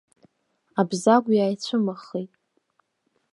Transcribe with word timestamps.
Абзагә 0.79 1.29
иааицәымыӷхеит. 1.37 2.31